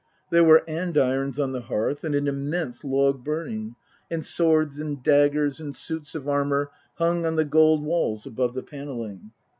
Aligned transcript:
There 0.31 0.43
were 0.43 0.67
andirons 0.67 1.37
on 1.37 1.51
the 1.51 1.61
hearth 1.61 2.03
and 2.03 2.15
an 2.15 2.27
immense 2.27 2.83
log 2.83 3.23
burning, 3.23 3.75
and 4.09 4.25
swords 4.25 4.79
and 4.79 5.03
daggers 5.03 5.59
and 5.59 5.75
suits 5.75 6.15
of 6.15 6.27
armour 6.27 6.71
hung 6.95 7.23
on 7.23 7.35
the 7.35 7.45
gold 7.45 7.83
walls 7.83 8.25
above 8.25 8.55
the 8.55 8.63
panelling. 8.63 9.29